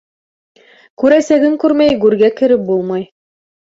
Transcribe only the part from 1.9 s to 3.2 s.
гүргә кереп булмай.